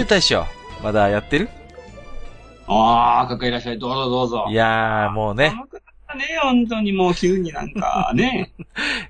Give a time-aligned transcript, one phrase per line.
[0.00, 0.46] ゆう大将、
[0.82, 1.10] まだ。
[1.10, 1.50] やってる
[2.66, 3.78] ああ、かっこいらっしゃい。
[3.78, 4.46] どうぞどうぞ。
[4.48, 5.52] いやー、もうね。
[6.16, 8.50] ね、本当にもう急になんかね。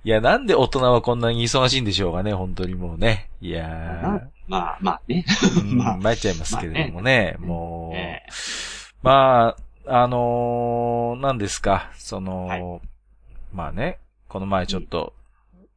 [0.02, 3.30] いや、なんで大人はこんなに忙しいんでしょうかね、本当にもうね。
[3.40, 5.24] いやーまあまあね。
[5.64, 12.80] まあ参っちゃいますけれどもね、まあもう、まあ、あのー、何ですか、その、はい
[13.54, 15.12] まあね、この前ちょっと、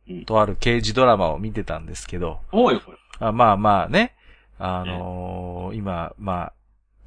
[0.09, 2.81] うんとある刑事ドラマを見てたんですけど、おいおい。
[3.19, 4.15] あまあまあね、
[4.59, 6.53] あのー今、まあ、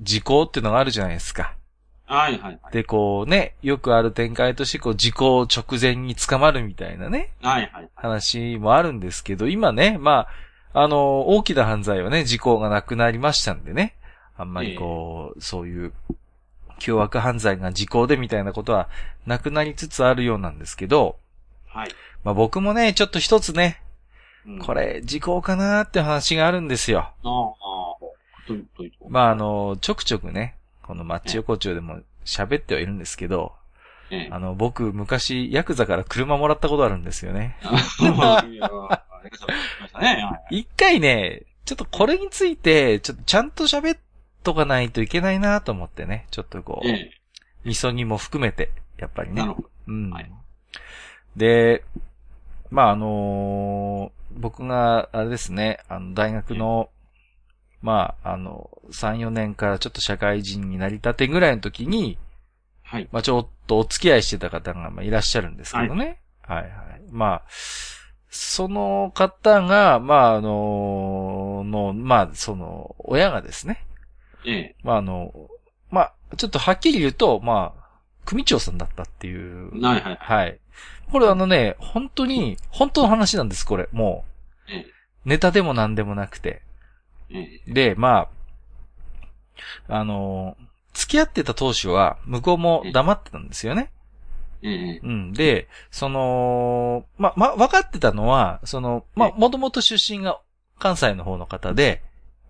[0.01, 1.55] 時効っていうのがあるじゃないですか。
[2.07, 2.73] はいはいはい。
[2.73, 7.89] で、こうね、よくある展開として、こう、時効直前に捕まるみたいなね、はいはい。
[7.95, 10.27] 話もあるんですけど、今ね、ま
[10.73, 13.97] あ、あの、大きな犯罪はね、時効がなくなりましたんでね、
[14.37, 15.93] あんまりこう、そういう、
[16.79, 18.91] 凶悪犯罪が時効でみたいなことは
[19.25, 21.17] なくなりつつあるようなんですけど、
[21.67, 21.89] はい。
[22.23, 23.86] まあ僕もね、ちょっと一つね、うん
[24.65, 24.75] こ。
[24.75, 27.13] れ、時効かなーって話があるんですよ。
[27.23, 27.55] ああ、
[29.09, 33.53] まああの、ちょくちょくね、このマッチ横丁でも喋ってはいるんですけど、
[34.11, 34.29] ええ。
[34.31, 37.57] あの、僕、昔、ヤクザから車もらったことあるんですよね。
[40.51, 43.99] 一回ね、ちょっとこれについて、ちょっとちゃんと喋っ
[44.45, 47.11] とかないといけないなと思ってね、ちょっとこう、ええ。
[47.65, 49.43] みそぎも含めて、やっぱりね。
[49.43, 49.69] なるほど。
[49.89, 50.11] うん。
[50.11, 50.31] はい
[51.37, 51.85] で、
[52.71, 56.91] まあ、あのー僕が、あれですね、あの、大学の、
[57.83, 62.19] まあ、あの、3、4年からちょっと社会人になりたてぐらいの時に、
[62.83, 63.09] はい。
[63.11, 66.21] まあ、ちょっとお付き合いしてた方が、まあ、いらっしゃるんですけどね。
[66.43, 66.71] はい、はい、
[67.11, 67.43] まあ、
[68.29, 73.85] その方が、まあ、あのの、まあ、その、親がですね、
[74.45, 74.77] ええ。
[74.83, 75.33] まあ、あの、
[75.91, 77.86] まあ、ちょっとはっきり言うと、まあ、
[78.27, 79.71] 組長さんだったっていう。
[79.83, 80.19] はいはい。
[80.21, 80.59] はい。
[81.11, 83.89] これあのね、本当に、本当の話なんです、これ。
[83.93, 84.25] も
[84.69, 84.73] う。
[84.73, 84.87] ええ。
[85.25, 86.61] ネタでも何でもなくて。
[87.31, 87.73] ええ。
[87.73, 88.29] で、ま
[89.89, 90.57] あ、あの、
[90.93, 93.91] 付き合ってた当初は、向こうも黙ってたんですよね。
[94.63, 95.01] ええ。
[95.03, 95.33] うん。
[95.33, 100.41] で、その、ま、ま、分かってたのは、その、ま、もともと出身が
[100.79, 102.03] 関西の方の方で、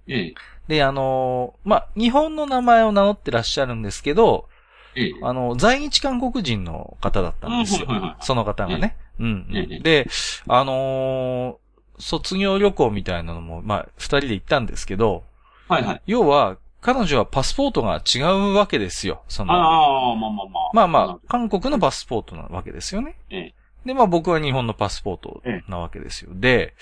[0.09, 0.35] ええ。
[0.69, 4.49] で、あの、ま、日本の名前を名乗ってらっしゃるんですけど、
[4.97, 5.13] ええ。
[5.23, 7.87] あの、在日韓国人の方だったんですよ
[8.21, 8.97] その方がね。
[9.19, 9.81] うん。
[9.83, 10.09] で、
[10.49, 11.67] あのー
[11.99, 15.25] 卒業旅行みたいなのも、まあ、二人で行ったんですけど、
[15.67, 16.03] はいはい。
[16.07, 18.21] 要は、彼女はパスポートが違
[18.51, 19.23] うわけですよ。
[19.29, 20.71] その、ああ、まあまあまあ。
[20.75, 23.17] まあまあ、韓国のパスポートなわけですよね。
[23.31, 23.55] ええ。
[23.87, 26.31] で、まあ僕は日本のパスポートなわけですよ。
[26.35, 26.75] で、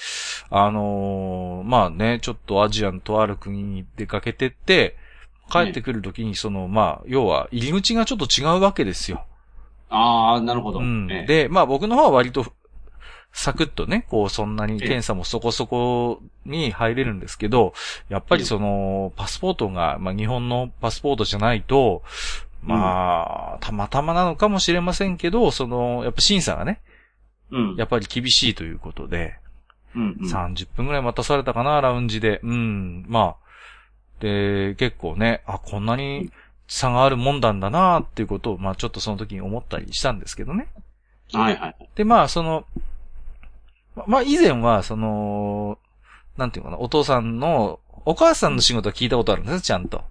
[0.51, 4.97] あのーまあね、ちょっとアジアのとある国に出かけてって、
[5.51, 9.25] 帰ってくるときに、その、まあ、要は、入り口がちょっと違うわけですよ。
[9.91, 10.81] ああ、なるほど。
[10.81, 11.09] うん。
[11.11, 12.45] ええ、で、まあ僕の方は割と、
[13.33, 17.75] サクッとね、こう、そんなに検査もそこそこに入れるんですけど、
[18.09, 22.03] やっぱりその、パスポートが、まあ日本のパスポートじゃないと、
[22.63, 26.81] まあ、たまたまなのかもしれませんけど、その、やっぱ審査がね、
[27.51, 27.77] うん。
[27.77, 29.39] やっぱり厳しいということで、
[29.95, 30.31] うん、うん。
[30.31, 32.41] 30分くらい待たされたかな、ラウンジで。
[32.43, 33.44] うん、まあ。
[34.25, 36.31] で、結構ね、あ、こんなに
[36.67, 40.69] 差があるもんだんだな、っていうことを、まあちょっとその時に思ったりしたんですけどね。
[41.33, 41.77] はいはい。
[41.95, 42.65] で、まあ、その、
[43.95, 45.79] ままあ、以前は、その、
[46.39, 50.03] なんていうかな、お父さんの、お母さんの仕事は聞いたことあるんですちゃんと。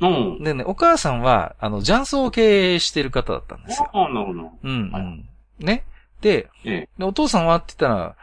[0.00, 0.42] うん。
[0.42, 3.88] でね、お母さんは、あの、雀荘を経営してる方だったんですよ。
[3.94, 4.50] ああ、なるほど。
[4.62, 5.28] うん、うはいん。
[5.60, 5.84] ね。
[6.20, 6.88] で、ええ。
[6.98, 8.16] でお父さんはって言ったら、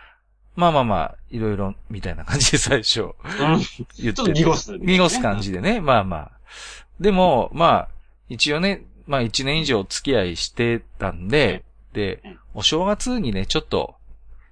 [0.55, 3.13] まあまあまあ、いろいろ、みたいな感じで 最初、うん。
[3.27, 6.31] 言ってちょっと濁す、濁す感じでね、まあまあ。
[6.99, 7.89] でも、まあ、
[8.29, 11.63] 一応ね、まあ一年以上付き合いしてたんで、
[11.93, 13.95] でうん、お正月にね、ちょっと、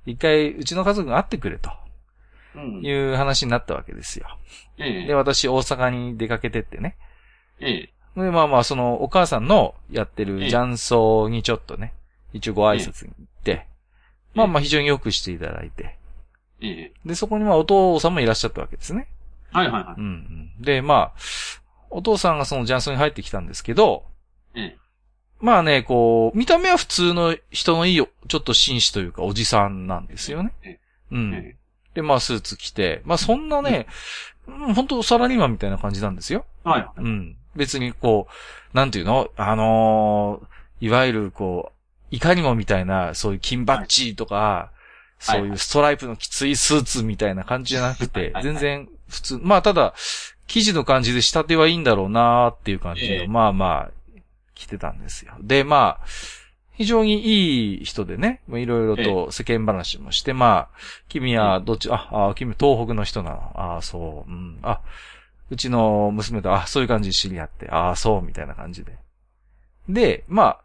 [0.06, 1.72] 一回、うちの家族が会ってくれと
[2.56, 2.82] うん。
[2.84, 4.28] いう話になったわけですよ。
[4.78, 5.08] ええ。
[5.08, 6.98] で、私、大阪に出かけてってね。
[7.60, 8.22] ええ。
[8.22, 11.94] で、まあまあ、その、お母さんのやってるええ雀荘にちょっとね、
[12.34, 13.31] 一応ご挨拶に行って、
[14.34, 15.98] まあまあ、非常によくしていただいて。
[16.62, 16.94] ええ。
[17.06, 19.08] で、そこにまあ、お父さんもいらっしゃったわけですね。
[19.52, 20.08] はいはいはうんう
[20.60, 20.64] ん。
[20.64, 21.14] で、まあ、
[21.90, 24.06] お父さんがその雀荘に入ってきたんですけど、
[24.56, 24.62] い。
[24.62, 24.78] ええ。
[25.40, 30.54] まあね、こう、見た目は普通の人のいいよ、ちょっと紳士というかおじさんなんですよね。
[31.12, 31.56] うん。
[31.96, 33.88] で、まあスーツ着て、まあそんなね、
[34.48, 36.46] うん、本当サラリーマンみたいな感じなんですよ。
[36.64, 36.88] はい。
[36.96, 37.38] うん。
[37.56, 38.28] 別にこ
[38.74, 39.30] う、なんていうの？
[39.36, 41.81] あのーいわゆるこう、
[42.12, 44.72] いかにもみたいな、そういう金バッジとか、
[45.20, 49.94] そういうストライプのきついスーツみたいな感じじゃなくてはい、全然普通、まあただ、
[50.48, 53.28] 生地の感じで仕立てはいいんだろうなーっていう感じで、ええ。
[53.28, 53.92] まあまあ、
[54.56, 55.34] 着てたんですよ。
[55.40, 56.06] で、まあ、
[56.74, 63.52] 非常にいい人でね、まあいろいろと世間話もして、まあ、君はどっち、あ、あ、君東北の人なの？
[63.56, 64.82] ああ、そう、うん、あ、
[65.52, 68.98] うちの娘と、あ、そういう感じで知り合って、ああ、そう、みたいな感じで。
[69.90, 70.62] で、まあ、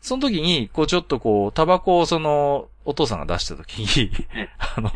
[0.00, 4.90] その時に、こうちょっとこう、タバコをその、お父さんが出した時にえ、 あの、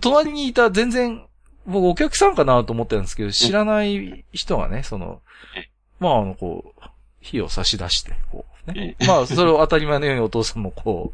[0.00, 1.24] 隣にいた全然、
[1.66, 5.20] 僕お客さんかなと思ってたんですけど、知らない人がね、その
[5.56, 5.68] え、
[6.00, 6.82] まああの、こう、
[7.20, 8.96] 火を差し出して、こう、ね。
[9.00, 11.12] えまあ、それを当たり前のようにお父さんもこ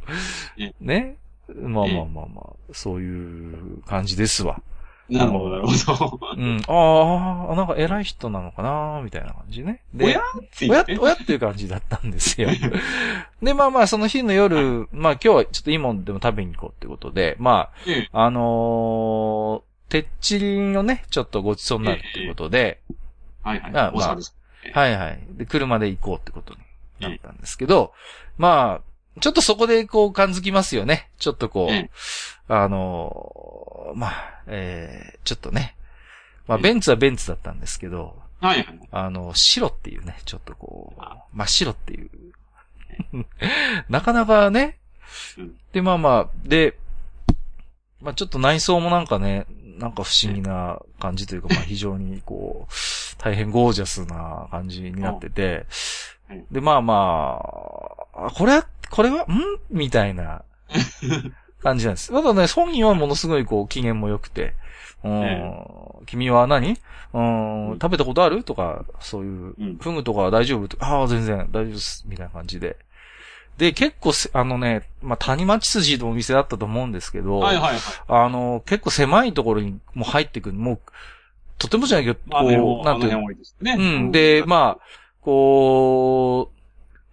[0.58, 1.16] えう、ね。
[1.48, 4.60] まあまあまあまあ、そういう感じですわ。
[5.08, 6.20] なるほど、なるほど。
[6.36, 6.62] うん。
[6.66, 9.82] ああ、なんか偉い人なのかなみたいな感じね。
[9.92, 10.20] で、親？
[10.50, 10.98] つい親、て。
[10.98, 12.48] 親っていう感じだったんですよ。
[13.42, 22.80] で、まあまあ、その日の夜、まあ今日はちょっといいもんでも食べに行こうってことで、まええあ、あのー、てっちりをね、ちょっとごちそうになるっていうことで、
[23.42, 23.72] はいはい。
[23.72, 24.36] まあ大阪です。
[24.72, 25.20] はいはい。
[25.32, 26.60] で、車で行こうってことに
[27.00, 27.92] なったんですけど、
[28.38, 31.10] まあ、ちょっとそこでこう感づきますよね。
[31.18, 31.90] ちょっとこう、ええ
[32.48, 35.76] あのーまあ、えー、ちょっとね、
[36.46, 38.80] まあええベンツはベンツだったんですけど、はいはい。
[38.90, 42.10] あの、白っていうね、ちょっとこあう、真っ白っていう。
[43.88, 44.78] なかなかね
[45.38, 45.56] うん。
[45.72, 46.76] で、まあまあ、で、
[48.00, 49.46] まあちょっと内装もなんかね、
[49.78, 52.72] なんか不思議な感じというか、まあ 非常にこう、
[53.24, 55.64] 大変ゴージャスな感じになってて。
[56.30, 57.40] うん、で、まあま
[58.14, 59.26] あ、あこれ、これは、ん？
[59.70, 60.42] みたいな。
[61.62, 62.12] 感じなんです。
[62.12, 64.54] ただね、本人はものすごいこう、機嫌も良くて、
[65.02, 65.22] うん。
[65.22, 65.54] え
[66.04, 66.76] 君は何？
[67.14, 67.70] うん。
[67.70, 67.78] うん。
[67.80, 68.44] 食べたことある？
[68.44, 70.68] とか、そういううん、フグとかは大丈夫？
[70.68, 72.76] とか、ああ、全然大丈夫です、みたいな感じで。
[73.56, 77.80] で、結構せ、あのね、まあ、谷町筋のお店だったと思うんですけど、はいはいはい。
[78.08, 80.80] あの、結構狭いところにもう入ってくる、もう、
[81.58, 83.28] とてもじゃないけど、こう、う、なんていうの？
[83.60, 83.76] ね。
[83.78, 84.12] うん。
[84.12, 84.84] で、まあ、
[85.20, 86.50] こ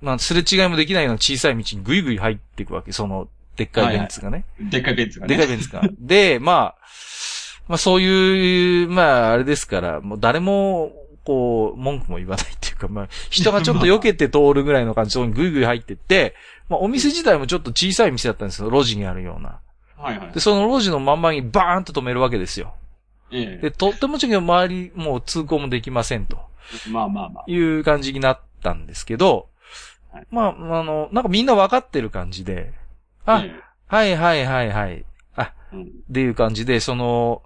[0.01, 2.91] う、まあ、すれ違いもできないような小さい道にぐいぐい入っていくわけ。
[2.91, 4.45] その、でっかいベンツがね。
[4.59, 5.43] でっかいベンツがでね。
[5.43, 5.81] っかいベンツが。
[5.99, 6.75] で、まあ、
[7.67, 10.91] まあそういう、まああれですから、もう誰も、
[11.23, 16.35] こう、文句も言わないっていうか、まあ、人がちょっと避けて通るぐらいの感じにぐいぐい入ってって、
[16.67, 18.71] まあお店自体もちょっと小さい店だったんですよ。
[18.71, 19.59] 路地にあるような。
[19.97, 20.39] はいはいで、。
[20.39, 22.73] その路地の真ん前にバーンと止めるわけですよ。
[23.31, 26.39] ええで、とってもちろん周り、もう通行もできませんと。
[26.89, 27.43] まあまあまあ。
[27.47, 29.49] いう感じになったんですけど
[30.11, 32.73] はい、まあ、あの、なんかみんな分かってる感じで、
[33.25, 33.55] あ、え
[33.87, 35.05] はいはいはいはい、
[35.35, 37.43] あ、えうんっていう感じで、その、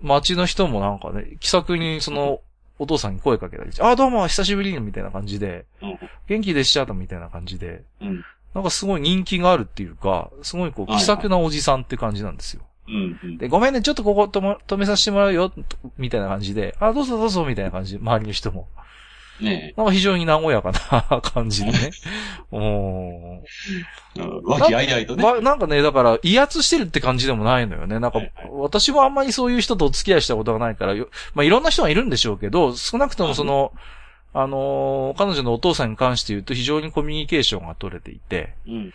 [0.00, 2.40] 街の人もなんかね、気さくにその、
[2.80, 5.98] お父さんに声かけたりして、あ、どうも、久しぶりに、みたいな感じで、うん
[6.28, 8.24] 元気でしたと、みたいな感じで、うん。
[8.54, 12.62] なんかすごい人気があるっていうか、すごいこう、気さくなおじさんって感じなんですよ。
[12.88, 13.20] うん。
[13.22, 13.38] うん。
[13.38, 15.62] で、ごめんね、ちょっとここ止め止めさせてもらうよ、と
[15.98, 18.68] みたいな感じで、あ、どうぞどうぞ、みたいな感じで、周りの人も。
[19.40, 21.90] ねなんか非常に和やかな感じでね。
[22.50, 23.40] お
[24.44, 25.24] 和気あいあいとね。
[25.24, 28.00] わ なんかね、だから、威圧してるって感じでもないのよね。
[28.00, 33.72] なんかはいはい、私もあんまりそういう人とお付き合いしたことがないから、よまあ、いろんな人がいるんでしょうけど、少なくともその、
[34.34, 38.92] あのー彼女のお父さんに関して言うと非常にコミュニケーションが取れていて、うん。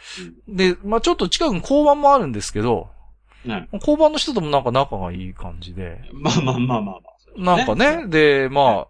[0.48, 3.03] で、まあ、ちょっと近くに交番もあるんですけど、うん。
[3.46, 3.68] ね。
[3.74, 7.10] 交番の人ともなんか仲がいい感じで、まあまあまあまあま
[7.56, 7.58] あ。
[7.58, 8.88] なんかね、で、ま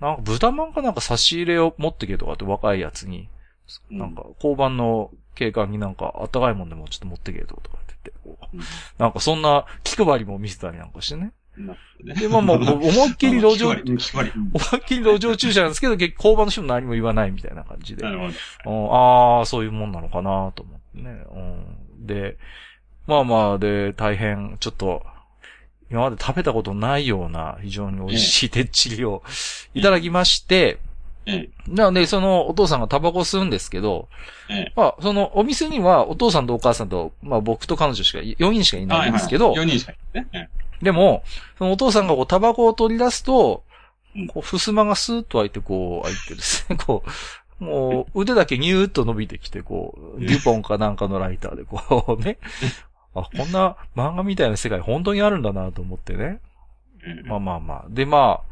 [0.00, 3.28] あ、なんか豚まんかなんか差し入れを持ってけとかって若いやつに、
[3.90, 4.14] うんなん。
[4.14, 8.56] か交番の警官になんかあったかいもんでもちょっと持ってけとかって言って、こう。
[8.56, 8.62] うん。
[8.98, 11.32] なんかそんな気配りも見せたりなんかしてね。
[11.56, 11.76] ね。
[12.14, 13.84] で、まあまあ、 思いっきり路上、 思いっ
[14.86, 18.06] きり路上駐車なんですけど、結構交番の人も何も言わないみたいな感じで。
[18.06, 21.24] ああ、そういうもんなのかなと思ってね。
[21.32, 21.38] う
[22.02, 22.38] ん、で、
[23.10, 25.02] まあまあ、で、大変、ちょっと、
[25.90, 29.24] 今まで食べたことないような非常に美味しいてっちりを
[29.74, 30.78] いただきまして、
[31.26, 31.50] ええ。
[31.66, 34.08] なので、そのお父さんがタバコ吸うんですけど、
[34.48, 34.72] ええ。
[34.76, 40.48] まあ、そのお店にはお父さんとお母さんと、まあ僕と彼女しかい、4人しかいないんですけど、4人しかいないね。
[40.80, 41.24] でも、
[41.58, 43.64] そのお父さんがこうタバコを取り出すと
[44.16, 47.04] うん、こう、襖がスーッと開いて、こう、開いてですね、 こ
[47.60, 52.38] う、もう、腕だけニューッと伸びてきて、こう、デュポンかなんかのライターで、こうね、
[53.14, 56.40] あ、こんな漫画みたいな世界本当にあるんだなと思ってね。
[57.04, 57.86] ええまあまあまあ。
[57.88, 58.50] で、まあ、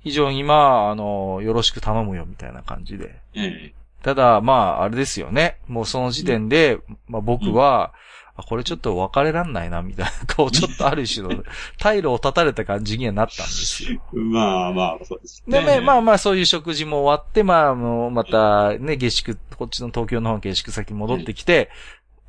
[0.00, 3.20] 非常にまあ、あの、よろしく頼むよみたいな感じで。
[3.34, 3.74] ええ。
[4.02, 5.58] ただ、まあ、あれですよね。
[5.68, 7.92] もうその時点で、まあ僕は、
[8.34, 11.44] あ、これちょっと別れらんないな、みたいな、こう、ちょっとある種の、
[11.78, 14.00] 退路を断たれた感じにはなったんですよ。
[14.12, 15.66] まあまあ、そうですで、ね。
[15.66, 21.70] ねまあまあ、そういう食事も終わって、まあ、もう、また、ね、下宿、こっちの東京の方の下宿先戻ってきて、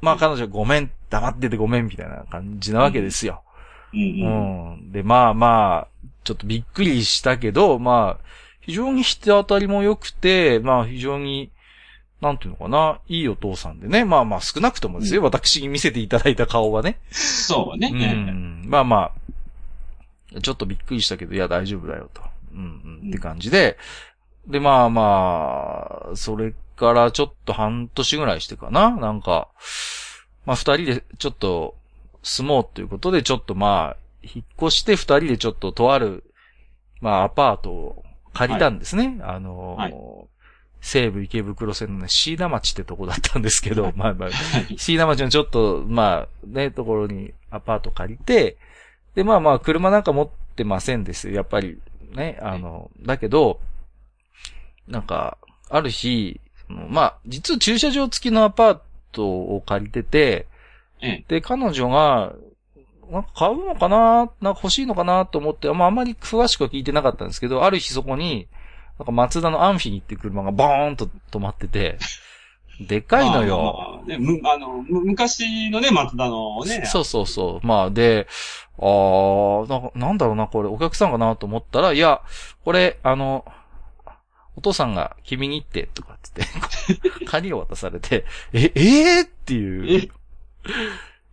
[0.04, 3.42] まあ彼女ごめん、黙っててごめん、みたいな感じなわけですよ。
[3.94, 4.88] うんううん。
[4.90, 4.92] ん。
[4.92, 8.26] で、まあまあ、ちょっとびっくりしたけど、まあ、
[8.60, 11.52] 非常に人当たりも良くて、まあ非常に、
[12.20, 14.04] なんていうのかな、いいお父さんでね。
[14.04, 17.00] まあまあ少なくともですよ、私に見せていただいた顔はね。
[17.12, 17.90] そうね。
[17.94, 18.66] うええん。
[18.68, 19.12] まあま
[20.36, 22.22] あ、ちょっとびっくりしたけど、いや大丈夫だよと。
[22.54, 23.10] うんうん。
[23.10, 23.78] って感じで、
[24.48, 28.92] で、まあまあ、それからちょっと半年ぐらいしてかな。
[28.92, 29.50] なんか、
[30.46, 31.76] まあ二人でちょっと
[32.22, 36.24] 住もうということで、ちょっとまあ、引っ越して二人でちょっととある、
[37.02, 38.04] まあアパートを
[38.34, 39.20] 借りたんですね。
[39.22, 39.94] あの、はい
[40.84, 44.78] 西武池袋線のね、椎名町ってとこだったんですけど、まあまあ、はい。
[44.78, 48.58] 椎名町のちょっと、まあ、ね、ところにアパート借りて、
[49.16, 51.36] で、まあまあ、車なんか持ってませんですよ。
[51.36, 51.80] やっぱり、
[52.14, 53.62] ね、あの、だけど、
[54.86, 55.38] なんか、
[55.70, 56.43] ある日、そ
[56.74, 58.80] のまあ、実は駐車場付きのアパー
[59.12, 60.48] トを借りてて、
[61.02, 61.26] ええ。
[61.28, 62.34] で、彼女が、
[63.12, 68.48] なんか買うのかななんか欲しいのかなと思って、まああんまり詳しくは聞いてなかったんですけど、ある日そこに、
[68.98, 71.98] なんか松田のアンフィニっていう車がボーンと止まってて、
[72.80, 73.58] でっかいのよ。
[73.58, 76.84] まあまあね、む、あの、む昔のね、松田のね。
[76.86, 77.68] そうそうそう。
[77.68, 78.28] まあ、で、
[78.80, 82.22] あーな、なんだろうな、これ、お客さんかなと思ったら、いや、
[82.66, 83.46] これ、あの、
[84.56, 90.10] お父さんが君にって、とかってって、鍵を渡されて、え、えー、っていう。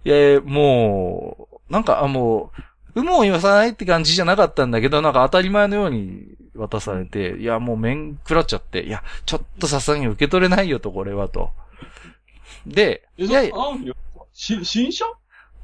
[0.05, 2.63] いやもう、なんか、あ、もう、
[2.97, 11.51] 有無を言わさないって感じじゃなかったんだけど、なんか当たり前のように渡されて、いや、もう面食らっちゃって、いや、ちょっとさすがに受け取れないよと、これはと。
[12.67, 13.55] で、え、いやいや、
[14.33, 15.05] 新車？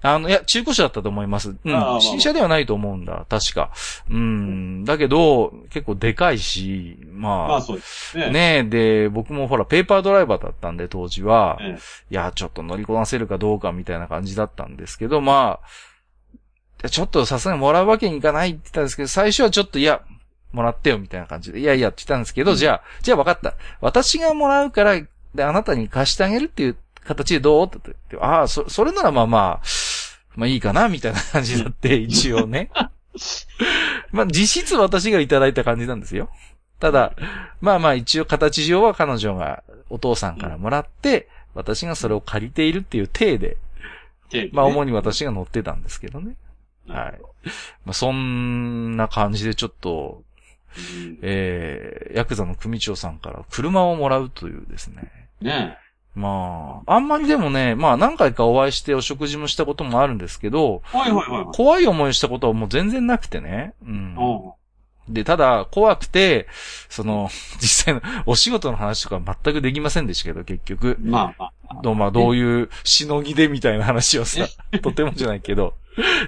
[0.03, 1.51] あの、いや、中古車だったと思います。
[1.51, 1.73] うん。
[1.73, 3.27] まあ新車ではないと思うんだ。
[3.29, 3.73] 確か。
[4.11, 4.85] うん。
[4.85, 8.31] だけど、結構でかいし、まあ、まあそうですね。
[8.31, 11.79] ねえ、で、僕もほら、ペーパードライバーだったんで、当時は、え
[12.11, 15.61] いや、ちょっと乗りこなせるかどうかみたいな感じだったんですけど、ま
[16.83, 20.03] あ、ちょっとさすがにもらうわけにいかないって言ったんですけど、最初はちょっと、いや、
[20.53, 23.55] もらってよみたいな感じで、いやいやって言ったんですけど、うんじゃあ、じゃあ分かった。
[23.81, 25.01] 私がもらうから、
[25.35, 29.67] で、あなたに貸してあげるっていう形でどうって言って、ああ、そ、それならまあまあ、
[30.37, 32.71] まあいいかなみたいな感じだって、 一応ね。
[34.13, 36.31] まあ実質私がいただいた感じなんですよ。
[36.79, 37.15] ただ、
[37.61, 43.57] まあまあ一応形上は彼女がお父さんからもらって、私がそれを借りているっていう体で、
[44.33, 46.37] えまあ主に私が乗ってたんですけどね。
[46.87, 47.21] はい。
[47.85, 50.23] まあそんな感じでちょっと、
[50.77, 55.11] うんえー、ヤクザの組長さんから車をもらうというですね。
[55.41, 55.79] ね
[56.17, 61.55] まあ、あんまりでもね、まあ何回かお会いしてお食事もしたこともあるんですけど、はいはいはいはい。
[61.55, 63.75] 怖い思いしたことはもう全然なくてね。
[63.87, 64.17] うん。
[65.09, 65.13] うん。
[65.13, 66.49] で、ただ、怖くて、
[66.89, 67.29] その、
[67.61, 70.97] 実際のお仕事の話とか全くできませんでしたけど、結局。
[71.01, 71.83] まあまあ。
[71.83, 74.47] どう、まあ、どういうしのぎでみたいな話をさ、
[74.83, 75.75] とてもじゃないけど、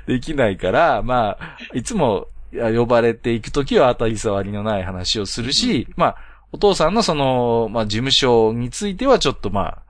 [0.07, 6.16] できないから、まあ、いつも呼ばれていくときは当たり障りのない話をするし、まあ、
[6.52, 9.83] お父さんのその、まあ、事務所についてはちょっとまあ、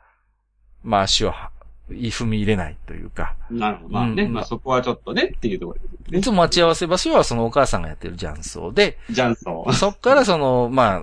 [0.82, 1.50] まあ、足をは
[1.90, 3.88] 踏み入れないというか、なるほど。
[3.90, 5.80] まあね、うんまあそこはちょっとねっていうところ
[6.12, 6.18] ね。
[6.18, 9.72] いつも待ち合わせ場所はそのお母さんがやってる雀荘で、ジャンソン。
[9.74, 11.02] そっからその、まあ、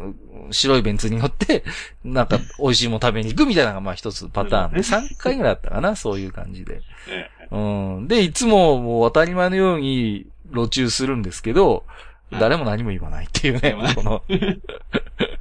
[0.52, 1.64] 白いベンツに乗って、
[2.04, 6.82] なんか、美味しいもの食べに行くみたいなのが、まあ一つパターンで、3回ぐらいあったかな、そういう感じで。
[7.10, 8.08] えうん。
[8.08, 11.82] で、いつももう当たり前のように路中するんですけど、はい
[12.32, 14.24] 誰も何も言わないっていうね、この。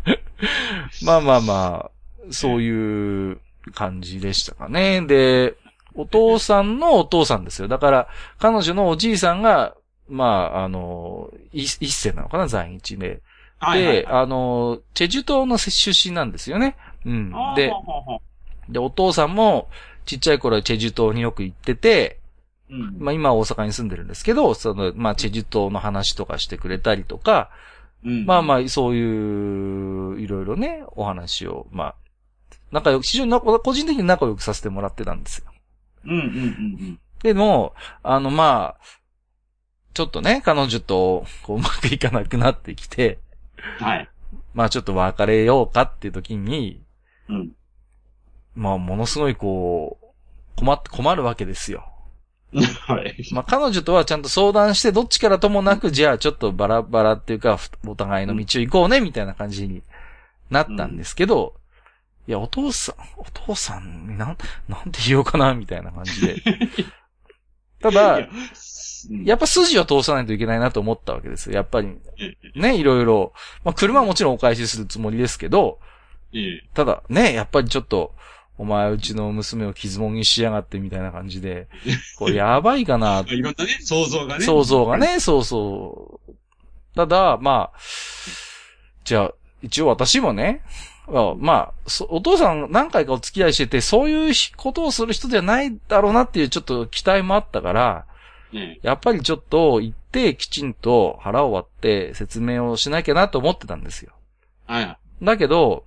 [1.05, 1.91] まあまあまあ、
[2.31, 3.41] そういう
[3.75, 5.03] 感じでしたかね。
[5.03, 5.55] で、
[5.95, 7.69] お父さんのお父さんですよ。
[7.69, 8.09] だから、
[8.39, 9.75] 彼女のおじいさんが、
[10.09, 13.23] まあ、あの、い一世なのかな、在日で。
[13.59, 16.77] はいはいで、あの、チェジュ島の出身なんですよね。
[17.07, 17.33] うん。
[17.57, 17.73] で、
[18.69, 19.69] で、お父さんも、
[20.05, 22.19] ちっちゃい頃はチェジュ島によく行ってて、
[22.71, 22.97] うん。
[22.99, 27.51] まあ今は大阪に住んでるんですけど、その、まあチェジュ島の話とかしてくれたりとか、
[28.05, 29.64] うんまあまあそういう、
[30.25, 31.95] いろいろね、お話を、まあ、
[32.73, 35.45] 仲良く、非常にな個人的に仲良くさせてもらってたんですよ。
[36.07, 38.85] うんうんうんでも、あのまあ、
[39.95, 43.19] ちょっとね、彼女とこううまくいかなくなってきて、
[43.81, 43.87] うん。
[43.87, 44.09] はい。
[44.53, 46.83] まあちょっと別れようかっていう時に、
[47.31, 47.53] うん。
[48.55, 50.07] まあものすごいこう、
[50.57, 51.89] 困って、困るわけですよ。
[52.87, 53.17] はい。
[53.33, 59.83] まあ、彼女とはちゃんと相談して、どっちからともなく、じゃあちょっとバラバラっていうか、お互いの道を行こうね、みたいな感じに
[60.55, 61.55] なったんですけど、
[62.27, 66.43] いや、お父さん、お父さん、なん、なんて言おうかな、みたいな感じで。
[67.83, 68.21] ただ、
[69.25, 71.55] やっぱ筋を通さないといけないなと思ったわけですよ。
[71.55, 71.99] やっぱり、
[72.55, 73.35] ね、いろいろ。
[73.63, 75.79] まあ、車はもちろんお返しするつもりですけど、
[76.73, 78.15] ただ、ね、やっぱりちょっと、
[78.57, 81.69] お前うちの娘を傷もにしやがってみたいな感じで、
[82.17, 83.25] これ やばいかな。
[83.27, 84.45] いろんなね、想像がね。
[84.45, 86.35] 想像がね、そうそう。
[86.95, 87.79] ただ、まあ、
[89.05, 89.35] じゃあ、
[89.65, 90.63] 一応私もね、
[91.09, 91.73] まあ、
[92.09, 98.07] お父さん何回かお付き合いしてて、そういうことをする人じゃないだろうなっていうちょっと期待もあったから、
[98.53, 104.13] うん、やっぱりちょっと行ってきちんと腹を割って説明をしなきゃなと思ってたんですよ。
[104.67, 104.99] はい。
[105.23, 105.85] だけど、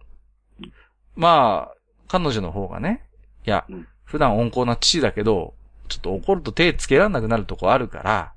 [1.16, 3.04] まあ、彼女の方がね、
[3.46, 5.54] いや、うん、普段温厚な父だけど、
[5.88, 8.34] ちょっと怒ると手つけらんなくなるとこあるから、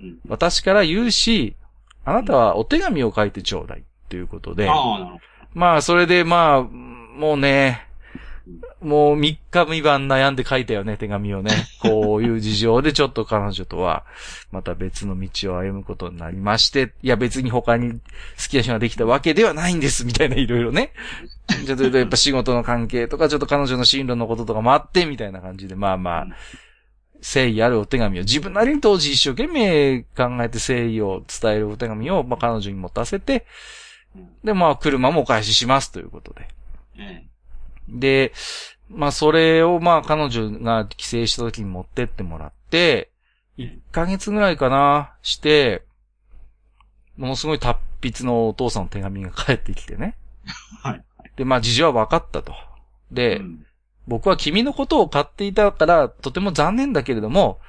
[0.00, 1.56] うん、私から言うし、
[2.04, 4.68] あなたはお手紙を書いてちょうだいということで、
[5.54, 7.88] まあ、それでまあ、もうね、
[8.80, 11.50] もう3日未晩悩んで書いたよね、手紙をね。
[11.82, 14.04] こういう事情でちょっと彼女とは、
[14.52, 17.98] また別の道を歩むことになりまして、いや別に他に好
[18.48, 20.92] きな人ができたわけではないんです、みたいないろいろね。
[21.66, 26.26] ちょっとやっぱ仕事の関係とか、ちょっと彼女の進路のこととかもあって、みたいな感じで、まあまあ、
[27.16, 33.44] 誠意あるお手紙を、自分なりに当時一生懸命考えて誠意を伝えるお手紙を、まあ彼女に持たせて、
[34.44, 36.48] で、まあ車もお返ししますということで。
[37.88, 38.32] で、
[38.88, 43.10] まあそれをまあ彼女が帰省した時に持ってってもらって、
[43.58, 45.84] 1ヶ月ぐらいかな、して、
[47.16, 50.16] ものすごい達筆のお父さんの手紙が返ってきてね。
[50.82, 51.04] はい。
[51.36, 52.54] で、まあ事情は分かったと。
[53.10, 53.66] で、うん、
[54.06, 57.60] 僕は君のことを買っていたから、とても残念だけれども、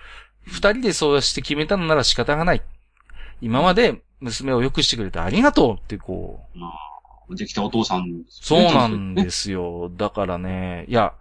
[0.45, 2.61] 二人でそうして決めたのなら仕方がない。
[3.41, 6.41] 今まで娘を良くしてくれてありがとうってこ
[7.29, 7.35] う。
[7.35, 9.91] できたお父さん、ね、そうなんですよ。
[9.95, 11.13] だからね、いや、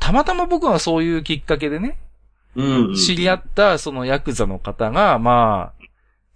[0.00, 1.98] たまたま僕はそういうきっかけでね、
[2.54, 5.84] うんうん、知り合ったそのヤクザの方が、まあ、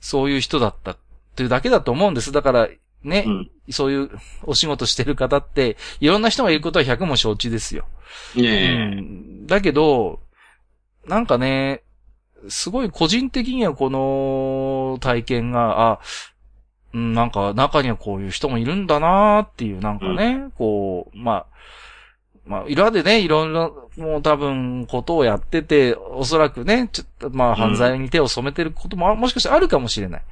[0.00, 0.96] そういう人だったっ
[1.34, 2.32] ていうだけだと思うんです。
[2.32, 2.68] だから、
[3.02, 4.10] ね、うん、そういう
[4.42, 7.86] お仕事してる方って、いろんな人がいることは100も承知ですよ。
[8.36, 10.20] ねうん、だけど、
[11.06, 11.82] なんかね、
[12.48, 16.00] すごい個人的にはこの体験が、あ、
[16.92, 21.46] うん、なんか中にはこういう人もいるんだなーっていう、なんかね、うん、こう、まあ、
[22.46, 30.22] まあ、裏でね、いろいろ、もう多分、ことをやってて、おそらくね、ちょっと、まあ、犯罪に手を染めてることも、もしかしてあるかもしれない。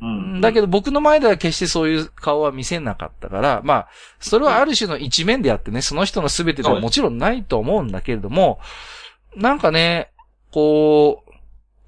[0.00, 0.40] うん。
[0.40, 3.88] だけど、僕の前では決してそういう顔は見せなかったから、まあ、
[4.20, 8.58] それはある種の一面であってね、その人の全てではもちろんないと思うんだけれども、
[9.34, 10.12] なんかね、
[10.50, 11.25] こう、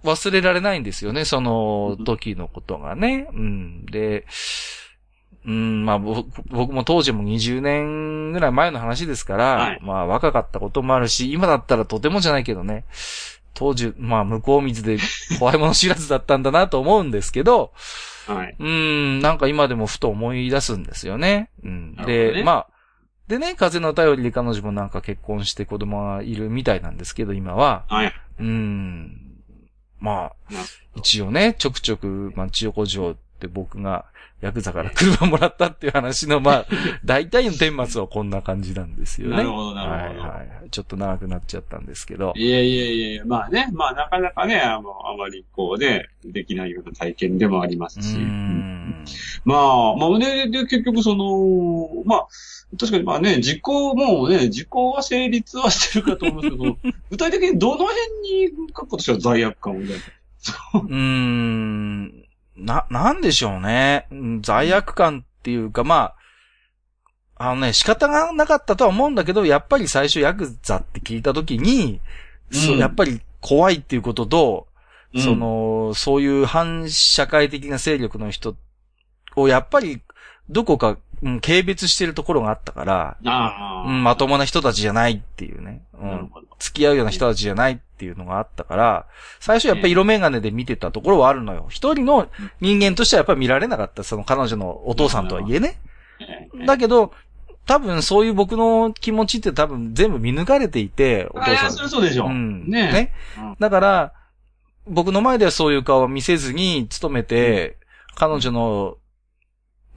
[0.05, 3.29] 忘れられないんですよね、その時のことがね。
[3.33, 3.87] うん。
[3.87, 4.27] で、
[5.45, 12.85] うん、まあ僕も当時も20年ぐらい前の話ですから、はい、まあ若かったこともあるし、今だったらとてもじゃないけどね、
[13.55, 14.99] 当時、まあ向こう水で
[15.39, 17.73] 怖いもの知らずだったんだなと思うんですけど、
[18.27, 21.51] はい、うん、なんか今でもふと思い出すんですよね。
[21.65, 22.67] うん、で、ね、まあ、
[23.27, 27.85] でね、風の頼りで彼女もなんか結婚して子供がいるみたいなんですけど、今は。
[27.89, 28.13] はい。
[28.41, 29.28] うん。
[30.01, 30.53] まあ、
[30.97, 34.05] 一応ね、ちょくちょく、まあ、千代子城って僕が、
[34.41, 36.67] ヤクザから車もらったっていう話の、まあ、
[37.05, 39.37] 大体の顛末はこんな感じなんですよね。
[39.37, 40.21] なるほど、なるほど。
[40.21, 40.71] はいはい。
[40.71, 42.33] ちょっと長くなっちゃったんですけど。
[42.37, 48.17] いやいやいやまあね、まあなかなかね、あの、あまりこうね、できないような体験でもありますし。
[48.17, 49.05] うん
[49.45, 52.29] まあ、まあね、で、結局その、まあ、
[52.79, 56.79] 確かにまあね、時効もね、時効は成立はしてるかと思うんですけど、
[57.11, 60.19] 具体的にどの辺に書くとしては罪悪感を抱いて
[60.75, 62.08] うーん、
[62.69, 64.07] な、なんでしょうね。
[64.43, 66.15] 罪悪感っていうか、ま
[67.37, 72.01] あ、あのね、仕方がなかったとは思うんだけど、やっぱり最初ヤクザって聞いたときに、
[72.53, 74.67] うん、そう、やっぱり怖いっていうことと、
[75.15, 78.57] うん、その、そういう反社会的な勢力の人
[79.35, 80.03] をやっぱり
[80.51, 83.17] どこかうん、軽蔑してるところがあったから、
[83.87, 89.07] うん、まともな人たちじゃないっていうね、うん、付き合うような人たちじゃないっていうのがあったから、
[89.41, 91.67] 最初やっぱり色眼鏡で見てたところはあるのよ。
[91.69, 92.29] 一人の
[92.61, 95.79] 人間としてはやっぱり見られなかった、その彼女のお父さんとはいえね。
[96.67, 97.13] だけど、
[97.67, 101.73] 多分そういう僕の気持ちって多分全部見抜かれていて、お父さん。
[101.73, 102.27] そそうでしょ。
[102.27, 102.69] うん。
[102.69, 102.93] ね。
[102.93, 103.13] ね。
[103.61, 104.13] だから、
[104.87, 107.77] 僕の前ではそういう顔を見せずに、努めて、
[108.15, 108.97] 彼女の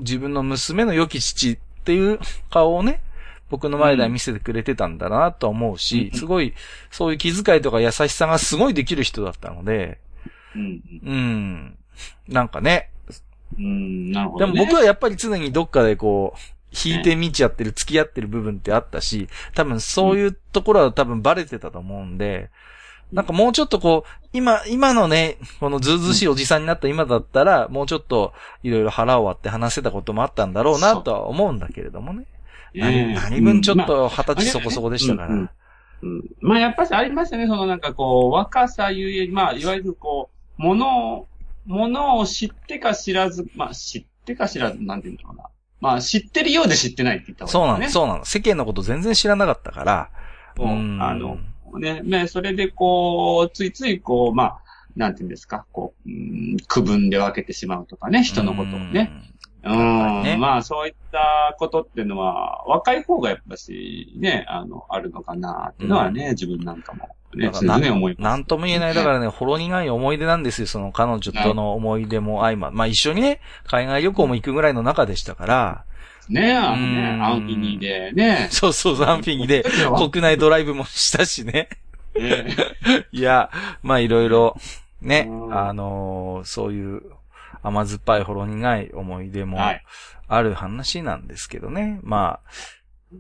[0.02, 3.02] 自分の娘の良き父っていう顔をね、
[3.50, 6.54] 僕の前では見せてくれてたんだなと思うし、うんすごい、
[6.90, 10.00] そういう気遣いとか優しさがすごいできる人だったので、
[10.56, 10.82] うん。
[11.06, 11.78] うん。
[12.28, 12.90] なんかね。
[13.58, 14.54] うん、なるほど、ね。
[14.54, 16.40] でも僕はやっぱり常にどっかでこう、
[16.74, 22.50] 引いて見ちゃってる、付き合ってる部分ってあったし、多分そういうところは多分バレてたと思うんで、
[23.12, 32.26] なんかもうちょっとこう、今、今のね、このずうずうしいおじさんになった今だったら、もうちょっといろいろ腹を割って話せたこともあったんだろうなとは思うんだけれどもね。
[32.74, 35.28] 何何分ちょっと二十歳そこそこでしたから。
[35.30, 35.50] うんうん
[36.42, 41.28] まあやっぱしありましたね、そのなんかこう、若さゆえに、まあいわゆるこう、ものを、
[41.68, 45.44] ものを知ってか知らず、まあ知ってか知らず、なんて言うんだろうな。
[45.80, 48.02] まあ知ってるようで知ってないって言ったそうなの、方がいいですね。
[48.02, 48.26] そうなの。
[48.26, 50.10] 世間のこと全然知らなかったから。
[50.58, 51.38] そううんあの、
[51.80, 54.58] ね、ね、それでこう、ついついこう、まあ、
[54.96, 59.12] なんて言うんですか、こう、うん区分で分けてしまうとかね、人のことをね。
[59.64, 68.22] うん、ねまあそういったことっていうのは、若い方がやっぱし、ね、あの、あるのかなっていうのはね、自分なんかも、ね、常だから々思います。
[68.24, 68.94] なんとも言えない。
[68.96, 70.68] だからね、ほろ苦い思い出なんですよ。
[70.68, 72.72] その彼女との思い出も相ま。
[72.72, 75.86] まあ一緒にね、海外旅行も行くぐらいの中でしたから。
[76.30, 78.48] ね、あのうんね、アンフィニーでね。
[78.52, 79.64] そうそう、アンフィギで
[80.12, 81.70] 国内ドライブもしたしね。
[82.16, 82.48] ね
[83.12, 83.50] いや、
[83.84, 84.58] まあいろいろ、
[85.02, 87.02] ねう、んあのーそういう
[87.64, 89.84] 甘酸っぱいほろ苦い思い出もはい
[90.28, 92.00] ある話なんですけどね。
[92.04, 92.52] まあ、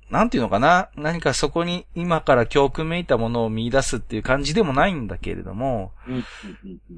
[0.09, 0.89] なんていうのかな？
[0.95, 5.91] 何かそこに今から教訓めいたものを見出すっていう感じでもないんだけれども、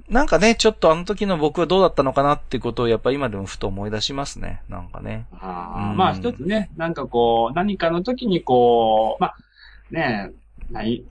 [0.09, 4.61] なんかね、ちょっとあの時の僕はどうだったのかなってことをやっぱ今でもふと思い出しますね。
[4.69, 5.27] なんかね。
[5.31, 5.39] うん
[5.97, 9.35] まあ一つね、なんかこう、何かの時にこう、まあ、
[9.91, 10.31] ね
[10.69, 11.03] ない、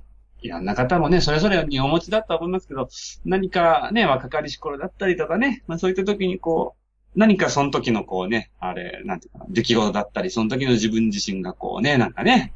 [0.43, 2.89] いろんな方もね、それぞれにお持ちだとは思いますけど、
[3.25, 6.82] 何かね、若かりし頃だったりとかね、まあそういった時にこう、
[7.15, 12.53] 何かその時のこうね、あれ、なんていうかな、出来事だったり、その時の自分自身がこうね、なんかね、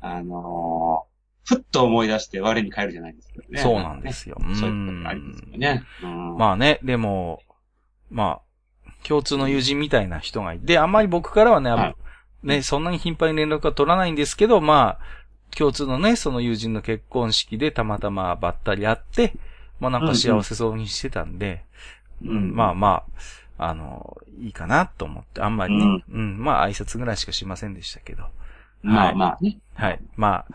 [0.00, 1.10] あのー
[1.42, 3.60] ふっと思い出して我に返るじゃないですけどね。
[3.60, 4.36] そうなんですよ。
[4.36, 4.54] ね。
[4.54, 5.84] そういうことがありますよね。
[6.04, 7.42] うんまあね、でも、
[8.08, 8.40] ま
[8.86, 19.34] あ、共通の友人みたいな人がいて、あんまり僕からはね、はいね、そんなに頻繁に連絡は取らないんですけど、まあ、共通のね、その友人の結婚式でたまたまばったり会って、
[19.80, 21.64] まあなんか幸せそうにしてたんで、
[22.24, 23.04] うんまあまあ、
[23.62, 28.24] あの、いいかなと思って、あんまりね、うん、まあ挨拶ぐらいしかしませんでしたけど。
[28.82, 29.58] まはいあまあね。
[29.74, 30.00] はい。
[30.16, 30.54] まあ、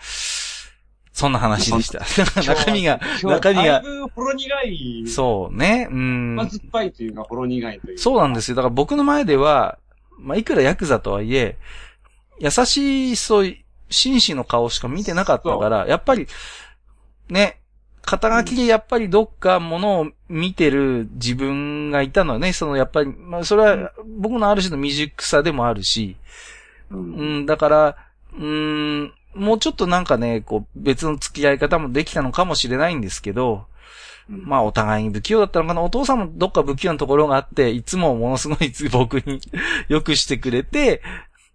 [1.15, 1.99] そんな話でした。
[2.41, 5.07] 中身が、中身がだいぶほろ苦い。
[5.07, 6.35] そうね、うん。
[6.39, 8.01] 甘酸っぱいというか、ほろ苦いというか。
[8.01, 8.55] そうなんですよ。
[8.55, 9.77] だから僕の前では、
[10.19, 11.57] まあ、いくらヤクザとはいえ、
[12.39, 16.27] 優しい、そういう、紳士の顔しか見てなかったから、やっぱり、
[17.29, 17.59] ね、
[18.05, 26.15] 肩書きでやっぱりどっかものを見てる自分がいたのはね、そのやっぱり、まあそれは僕のある種の未熟さでもあるし、
[26.91, 26.97] う。
[26.97, 27.39] うん。
[27.41, 27.97] ん、だから、
[28.37, 33.65] うん、もうちょっとなんかね、こう別の付き合い方もできたのかもしれないんですけど、
[34.29, 35.81] まあお互いに不器用だったのかな。
[35.81, 39.41] お父さんもどっか不器用なところがあって、いつもものすごい僕に
[39.89, 41.01] 良くしてくれて、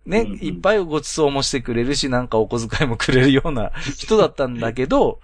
[0.07, 5.21] ね、いっぱいご馳走もしてくれるし、なんかお小遣いもくれるような人だったんだけど、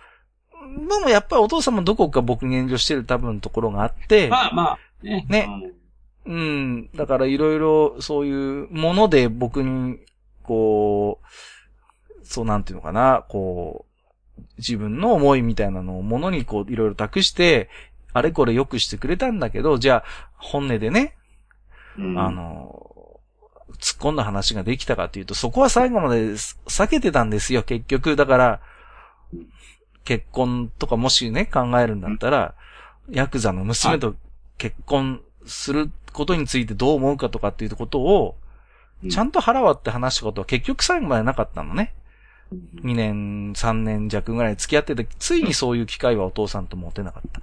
[0.66, 5.26] でもやっぱりお父さんもどこか僕に遠慮してる多分ところがあって、まあまあ、ね。
[5.28, 5.48] ね
[6.26, 6.90] うん。
[6.94, 9.98] だからいろいろそういうもので僕に、
[10.42, 13.86] こう、そうなんていうのかな、こ
[14.38, 17.70] う、自分の思いみたいなのをものにこういろいろ託して、
[18.12, 20.04] あれこれ良くしてくれたんだけど、じゃあ
[20.36, 21.16] 本音でね、
[21.98, 22.18] うん。
[22.18, 23.20] あの、
[23.78, 28.16] 突っ込んだ話ができたかというと、そこは最後まで避けてたんですよ、結局。
[28.16, 28.60] だから、
[30.06, 32.54] 結婚とかもしね、考えるんだったら、
[33.10, 34.14] ヤクザの娘と
[34.56, 38.46] 結婚することについてどう思うかとかっていうことを、うん
[39.10, 41.92] ちゃんと腹割って話したことは結局最後までなかったのね。
[42.52, 47.40] 2年、3年弱ぐらい付き合ってて、ついにそういう機会はお父さんと持てなかった。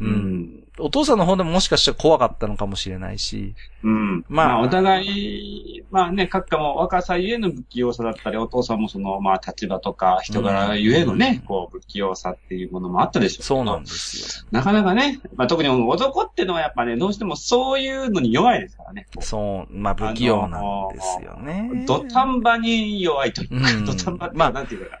[0.00, 0.06] うん。
[0.06, 4.24] うんお父さんの方でももしかしたら怖かったのかもしれないし、うん。
[4.28, 14.46] まあまあ、お互い、まあね、閣下も若さゆえの不器用さだったり、お父さんもその、まあ、立場とか人柄ゆえのね、うんこう、不器用さっていうものもあったでしょうそうなんですよ。
[14.50, 19.06] なかなかね、まあ特に男ってのはやっぱね、どうしてもそういうのに弱いですからね。
[19.20, 21.84] そう、まあ不器用なんですよね。
[21.86, 25.00] 土壇場に弱いというか、うん土壇場まあなんていうか。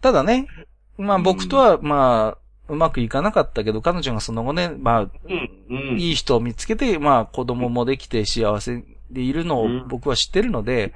[0.00, 0.46] ただね、
[0.96, 5.10] まあ僕とは、まあ、うまくいかなかったけど、彼女がその後ね、まあ、うん、
[5.70, 6.00] うん。
[6.00, 10.94] いい人を見つけて、まあ子供もできて幸せでいるのをうん僕は知ってるので、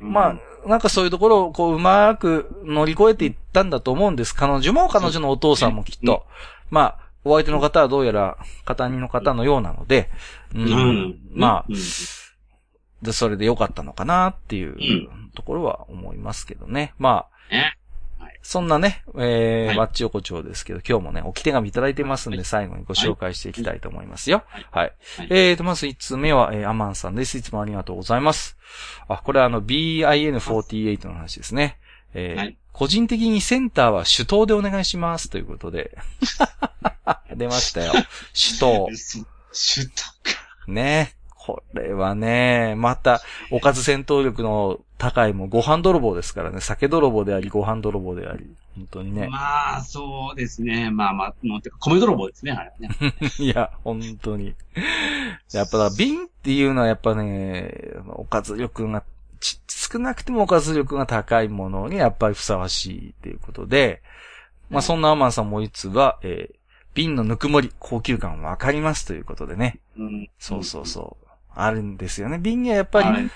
[0.00, 4.34] うんまあ、なんかそういうところをこううまく乗り越えていったんだと思うんです。
[4.34, 6.26] 彼女も彼女のお父さんもきっと。
[6.70, 10.10] まあ、お相手の方はどうやら片人の方のようなので、
[10.54, 11.18] うんうん。
[11.32, 11.76] まあ、うん
[13.04, 16.94] で、それで良かったのかなっていううんところは思いますけどね。
[16.98, 17.76] まあ、ね
[18.42, 24.44] そんなね、えー、はいバッチ横丁ですけど、今日もね、置き手紙いただいてますんで、はい最後にご紹介していきたいと思いますよ。
[24.70, 24.92] はい
[25.30, 27.38] えーと、まず1つ目は、えー、アマンさんです。
[27.38, 28.58] いつもありがとうございます。
[29.08, 31.78] あ、これはあの、BIN48 の話ですね。
[32.12, 35.30] えーはい個人的にセンターは手刀でお願いします。
[35.30, 35.96] ということで。
[37.36, 37.92] 出ましたよ。
[37.92, 38.88] 手刀。
[38.96, 40.40] そシュッとか。
[40.66, 41.14] ね。
[41.46, 46.62] これはね、また、おかず戦闘力の高いもうご飯泥棒ですからね。
[46.62, 48.46] 酒泥棒であり、ご飯泥棒であり。
[48.74, 49.28] 本当にね。
[49.28, 50.90] まあ、そうですね。
[50.90, 52.88] まあまあ、もうてか米泥棒ですね、あれはね。
[53.38, 54.54] いや、本当に。
[55.52, 57.70] やっぱだ、瓶っていうのはやっぱね、
[58.14, 59.04] おかず力が、
[59.38, 64.00] ち少なくてもおかず力が高いものにやっぱりふさわしいっていうことで、
[64.70, 69.80] まあそんなアマンさんもう一つは、えー瓶のぬくもり、高級感わかりますということでね。
[69.98, 70.30] うん。
[70.38, 71.23] そうそうそう。
[71.54, 72.38] あるんですよね。
[72.38, 73.30] 瓶にはやっぱり、り、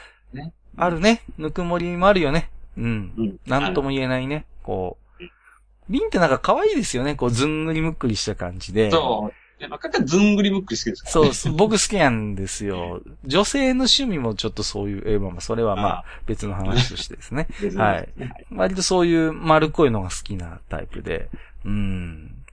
[0.76, 1.22] あるね。
[1.38, 2.50] ぬくもりもあるよね。
[2.76, 3.12] うん。
[3.16, 3.40] うん。
[3.46, 4.46] なんとも言えないね。
[4.62, 5.22] こう。
[5.88, 7.14] 瓶ってなんか可愛いですよね。
[7.14, 8.90] こう、ずんぐりむっくりした感じで。
[8.90, 9.35] そう。
[9.61, 13.00] いや、まあ、かかずんぐりむっくり好きですから、そう僕好きなんですよ。
[13.24, 17.48] 女性の趣味もちょっとそういう、えーまあまあ、それはまあ、別の話としてですね。
[17.76, 21.28] はいね割とそういう丸っこいのが好きなタイプで。
[21.64, 22.44] うん。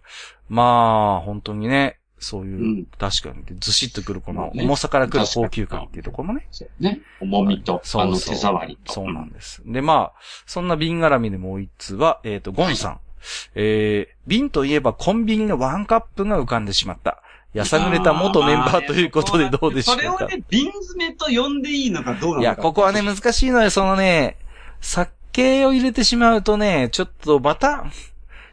[0.50, 6.48] まあ、本当にね、そういう、うん確かに、ずしっとくるこのね重さからくる高級感っていうところもね。
[6.52, 7.02] そうね。
[7.20, 8.94] 重みと、あの手触りと。
[8.94, 9.62] そうなんです。
[9.66, 13.00] で、まあ、そんな瓶絡みでもう一つは、えっ、と、ゴンさん。
[13.56, 17.22] えー、瓶といえばコンビニのワンカップが浮かんでしまった。
[17.54, 20.02] やさぐれた元メンバーということでどうでしょうか。
[20.02, 22.42] それをね、瓶詰めと呼んでいいのかどうなのか。
[22.42, 23.70] いや、ここはね、難しいのよ。
[23.70, 24.38] そのね、
[24.82, 27.86] 酒を入れてしまうとね、ちょっとまた、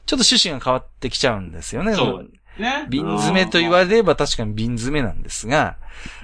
[0.06, 1.94] ちょっと趣旨が変わってきちゃうんですよね。
[1.94, 2.86] そうね。
[2.88, 5.76] 瓶詰めと言われれば確かに瓶詰めなんですが、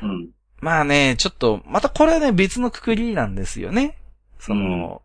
[0.02, 0.30] うん。
[0.60, 3.96] まあね、ちょっと、またこれはね、別のくくりなんですよね。
[4.38, 5.02] その、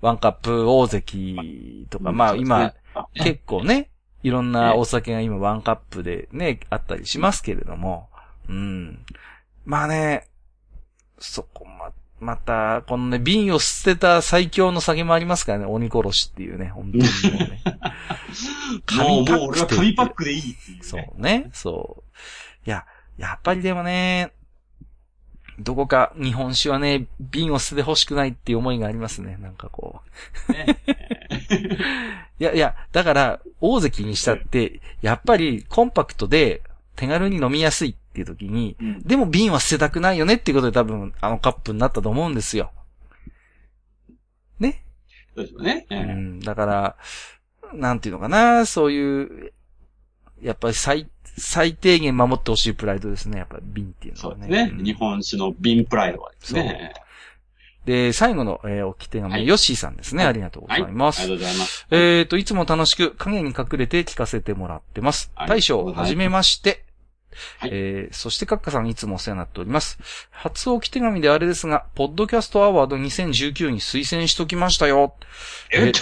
[0.00, 2.74] ワンカップ大関とか、まあ今
[3.14, 3.90] 結構ね、
[4.22, 8.08] いろんなお酒が今ワンカップでね、あったりしますけれども、
[8.48, 9.04] うん。
[9.64, 10.26] まあね、
[11.18, 17.10] そこま、また、このね、瓶を捨てた最強の酒もありますからね、鬼殺しっていうね、本当にも
[17.46, 17.62] うね。
[18.96, 20.82] もう、もう俺は紙パックでいいっていう、ね。
[20.82, 22.10] そうね、そう。
[22.66, 22.84] いや、
[23.16, 24.32] やっぱりでもね、
[25.58, 30.00] どこか日本酒はね、瓶を捨てて欲しくないっていう思いがありますね、なんかこ
[30.48, 30.52] う。
[30.52, 30.78] ね
[32.38, 36.62] いやいや、だから、大関にしたって、やっぱりコンパクトで
[36.96, 42.72] 手軽に飲みやすいっていう時に、うんでも瓶は捨てたくないよねっていうことで多分あのカップになったと思うんですよ。
[44.58, 44.84] ね？
[45.34, 45.86] そうですよね。
[45.90, 46.96] うええん、だから、
[47.72, 49.52] なんていうのかな、そういう、
[50.42, 54.42] やっぱり最、最低限守ってほしいプライドですね、やっぱり瓶っていうのはね。
[54.42, 54.72] そうですね。
[54.78, 56.92] うん日本酒の瓶プライドはですね。
[57.84, 60.24] で、最後の、えー、おき手紙、はいヨッシーさんですね。
[60.24, 61.22] ありがとうございます。
[61.22, 61.86] ありがとうございます。
[61.90, 65.30] えーと、いつも楽しく影に隠れて聞かせてもらってます。
[65.34, 66.84] はい大将、はじめまして。
[67.58, 69.98] はいえー、そして、カッカさんいつもお世話になっております。
[70.30, 75.14] 初置き手紙であれですが、ポッドキャストアワード2019に推薦しときましたよ。
[75.72, 76.00] えっと、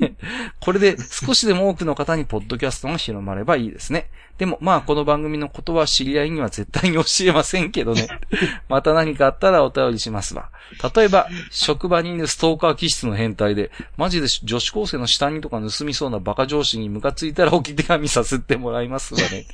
[0.60, 4.08] これで少しでも多くの方にポッドキャストが広まればいいですね。
[4.40, 8.08] でも、まあ、この番組のことは知り合いには絶対に教えませんけどね。
[8.70, 10.48] また何かあったらお便りしますわ。
[10.96, 19.46] 例えば、職場にいるストーカー気質の変態で、マジで女子高生の下着とか盗みそうなバカ上司にムカついたら置き手紙させてもらいますわね。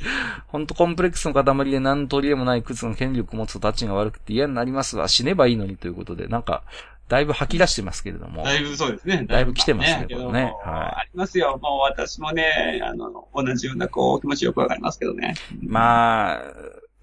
[0.46, 5.08] ほんとコンプレックスの塊で何の取り柄もない靴の権力を持つと立ちが悪くて嫌になりますわ。
[5.08, 6.62] 死ねばいいのにということで、なんか、
[7.08, 8.42] だいぶ吐き出してますけれども。
[8.42, 9.24] だいぶそうですね。
[9.28, 11.58] だいぶ来てますねけどこれねもはいありますよ。
[11.62, 15.34] もう私もね、あの、同じような、こう、気持ちよくわかりますけどね。
[15.62, 16.40] まあ、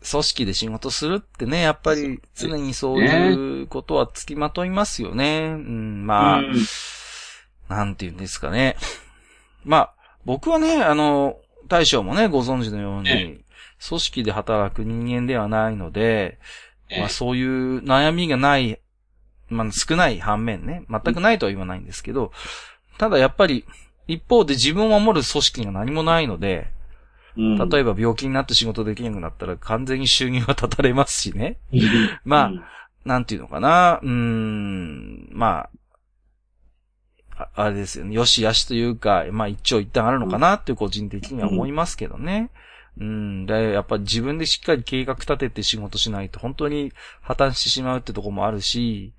[0.10, 5.54] 組織で仕事するってね、やっぱり常にそういうことは付きまといますよね。
[5.56, 6.54] うん、まあ、うん
[7.70, 8.76] なんて言うんですかね。
[9.64, 9.94] まあ、
[10.26, 11.38] 僕はね、あの、
[11.68, 13.43] 大将もね、ご存知のように、え
[13.88, 16.40] 組織で働く人間ではないので、
[16.90, 18.80] ええまあそういう悩みがない、
[19.50, 22.32] まあ少ない反面ね、全くないとは言わないんですけど、
[22.98, 23.66] ただやっぱり、
[24.08, 26.68] 一方で自分を守る組織が何もないので、
[27.36, 31.58] うん例えば病気になって仕事できなくなったら完全に収入は立たれますしね。
[32.24, 32.64] まあうん
[33.06, 35.68] なんていうのかな、うーん、ま
[37.36, 38.16] あ、ああれですよね。
[38.16, 42.40] よしやしというか、まあ一長一短あるのかなって個人的には思いますけどね。
[42.40, 42.50] うん。
[42.98, 49.14] で、やっぱり自分でしっかり計画立てて仕事しないと本当に破綻してしまうってとこもあるし、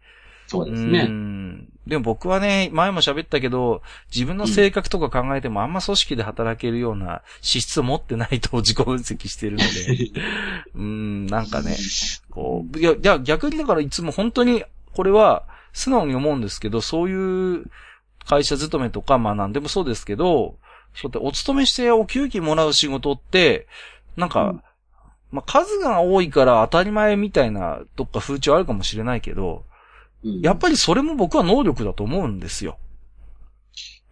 [0.47, 1.05] そうですね。
[1.05, 1.69] ん。
[1.87, 3.83] でも僕はね、前も喋ったけど、
[4.15, 10.11] 自分の性格とか考えてもあんま組織で働けるような資質を持ってないと自己分析してるので、
[10.75, 11.77] うん、なんかね、
[12.31, 17.65] こう、いや、いや逆にだからいつも本当に、これは、素直に思うんですけど、そういう
[18.27, 20.57] 会社勤めとか、まあなんでもそうですけど、
[20.95, 23.67] そうやってお勤めしてお給金もらう仕事って、
[24.17, 24.63] なんか、うん、
[25.33, 29.65] まあ数が多いから当たり前みたいなどっか風潮あるかもしれないけど、
[30.25, 32.79] うん、やっぱりそれも僕は能力だと思うんですよ。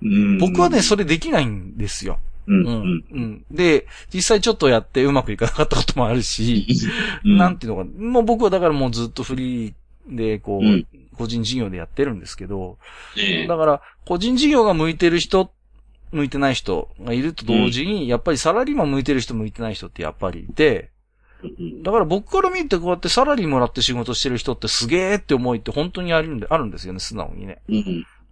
[0.02, 2.18] うん、僕はね、それできないんですよ。
[2.46, 2.66] うん。
[2.66, 3.04] うん。
[3.12, 3.44] うん。
[3.50, 6.66] で、実際ちょっとやってうまくいかなかったこともあるし、
[7.24, 9.74] うん、なんていうのか、もう僕はだからもうずっとフリー
[10.08, 12.78] で、こう、うん、個人事業でやってるんですけど、
[13.16, 15.52] えー、だから、個人事業が向いてる人、
[16.12, 20.90] 向いてない人がいると同時に、やっぱりサラリーマン向いてる人、向いてない人ってやっぱりいて、
[21.82, 27.62] だから僕から見てこうやってサラリーもらって仕事してる人ってすげーって思いって本当にあるんで、あるんですよね、素直にね。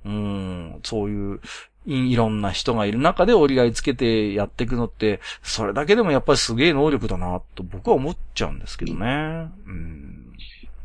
[0.04, 1.40] うん、そういう
[1.86, 9.50] いろんな人がいる中で折り合いつけてやっていくのって、それだけでもやっぱりすげえ能力だな、と僕は思っちゃうんですけどね。
[9.66, 10.32] うん。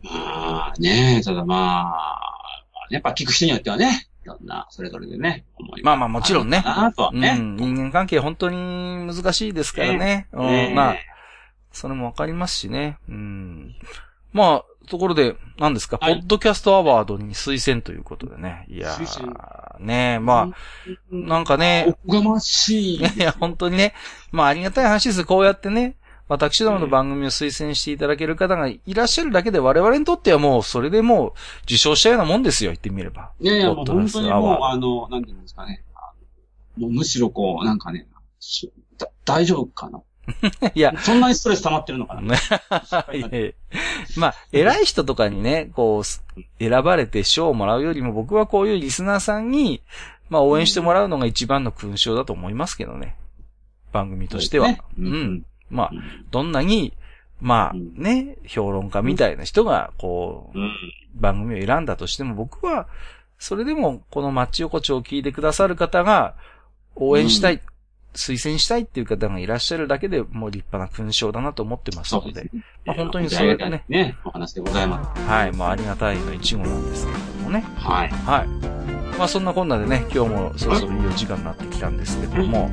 [0.04, 5.46] まあね、ただまあ、やっぱ聞く人によってはね、いろんな、それぞれでね、
[5.84, 6.62] まあまあもちろんね。
[6.66, 7.56] なとはね、うん。
[7.56, 8.58] 人間関係本当に
[9.08, 10.28] 難しいですからね。
[10.34, 10.96] えー、うん、まあ、
[11.72, 12.98] それもわかりますしね。
[13.10, 13.76] うん。
[14.34, 18.66] まあ、ところで、何ですか、はい、ポッドキャストアワードに推薦ということでね。
[18.70, 20.56] いやー、ねまあ、
[21.12, 21.96] なんかね。
[22.08, 23.04] おがましい。
[23.16, 23.94] いや、本当にね。
[24.32, 25.26] まあ、ありがたい話です。
[25.26, 25.96] こうやってね、
[26.28, 31.34] 私どもの番組を推薦していただける方がいらっしゃるだけで我々にとってはもう、それでもう、
[31.64, 33.32] 受賞したようなもんですよ、言ってみれば。
[33.40, 35.84] いやいや、もう本当にもう、あの、なんていうんですかね。
[36.78, 38.08] もうむしろこう、なんかね、
[39.24, 40.02] 大丈夫かな？
[40.74, 40.94] いや。
[41.00, 42.22] そんなにストレス溜まってるのかな？
[44.18, 46.04] まあ、偉い人とかにね、こう、
[46.60, 49.82] 選ばれて賞をもらうよりも僕はこういうリスナーさんに、
[50.30, 53.16] まあ応援してもらうのが一番の勲章だと思いますけどね。
[53.92, 54.68] 番組としては。
[54.68, 55.46] うね、うん。
[55.70, 55.92] まあ、
[56.32, 56.94] どんなに、
[57.42, 60.58] まあね、評論家みたいな人が、こう、
[61.16, 62.88] 番組を選んだとしても僕は、
[63.38, 66.36] それでもこのマッチ横丁を聞いてくださる方が
[66.96, 67.62] 応援したい。
[68.14, 72.46] 推薦したいっていう方がいらっしゃるだけでもう立派な勲章だなと思ってますので。
[72.46, 72.52] で
[72.86, 73.84] まあ本当にそれでね。
[73.90, 75.22] ね、お話でございます。
[75.22, 77.66] はい、まあありがたいの一語なんですけれどもね。
[77.76, 78.10] はい。
[78.10, 78.48] はい。
[79.18, 82.72] まあそんなこんなでね、今日もそろそろいいお時間になってきたんですけども、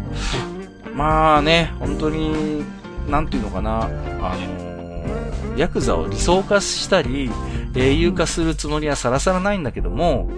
[0.95, 2.65] まあね、本当に、
[3.09, 7.31] なんていうのかな、あのー、ヤクザを理想化したり、
[7.75, 10.31] 英雄化するつもりはさらさらないんだけども、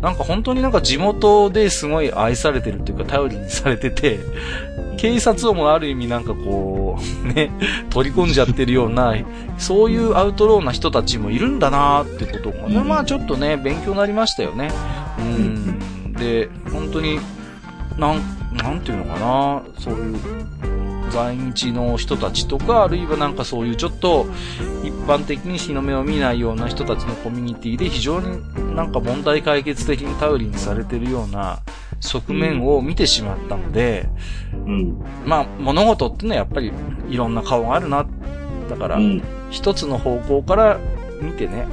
[0.00, 4.20] なんか本当になんか地元ですごい愛されてるっていうか頼りにされてて、
[4.98, 7.50] 警察をもある意味なんかこう、ね、
[7.90, 9.14] 取り込んじゃってるような、
[9.58, 14.70] そういうアウトローな人たちもいるんだなーってことも、ね、まあちょっとね、勉強になりましたよね。
[15.18, 16.12] うん。
[16.12, 17.18] で、本当に、
[17.98, 18.20] なん、
[18.52, 20.18] なんていうのかな、そういう
[21.16, 24.26] 在日の人たちとか、あるいはなんかそういうちょっと
[24.84, 31.62] 一般的に日の目を見ないような人たちのコミュニティで非常になんか問題解決的に頼りにされてるような
[32.00, 34.10] 側面を見てしまったので、
[34.52, 36.70] うん、まあ物事ってのはやっぱり
[37.08, 38.06] いろんな顔があるな。
[38.68, 38.98] だから、
[39.50, 40.78] 一つの方向から
[41.22, 41.66] 見てね、